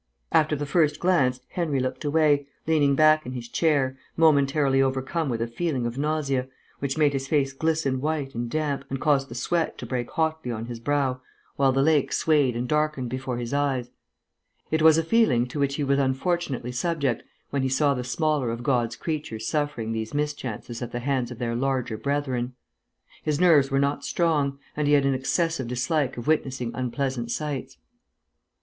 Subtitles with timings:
[0.31, 5.43] After the first glance Henry looked away, leaning back in his chair, momentarily overcome with
[5.43, 6.47] a feeling of nausea,
[6.79, 10.49] which made his face glisten white and damp, and caused the sweat to break hotly
[10.49, 11.21] on his brow,
[11.55, 13.91] while the lake swayed and darkened before his eyes.
[14.71, 17.21] It was a feeling to which he was unfortunately subject
[17.51, 21.37] when he saw the smaller of God's creatures suffering these mischances at the hands of
[21.37, 22.55] their larger brethren.
[23.21, 27.77] His nerves were not strong, and he had an excessive dislike of witnessing unpleasant sights.